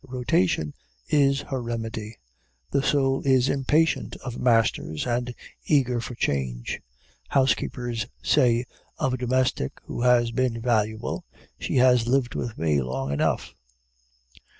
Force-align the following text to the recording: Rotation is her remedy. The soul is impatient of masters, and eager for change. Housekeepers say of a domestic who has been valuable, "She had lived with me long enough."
Rotation 0.03 0.73
is 1.09 1.41
her 1.41 1.61
remedy. 1.61 2.17
The 2.71 2.81
soul 2.81 3.21
is 3.23 3.49
impatient 3.49 4.15
of 4.25 4.39
masters, 4.39 5.05
and 5.05 5.31
eager 5.65 6.01
for 6.01 6.15
change. 6.15 6.81
Housekeepers 7.27 8.07
say 8.23 8.65
of 8.97 9.13
a 9.13 9.17
domestic 9.17 9.73
who 9.85 10.01
has 10.01 10.31
been 10.31 10.59
valuable, 10.59 11.23
"She 11.59 11.75
had 11.75 12.07
lived 12.07 12.33
with 12.33 12.57
me 12.57 12.81
long 12.81 13.11
enough." 13.11 13.53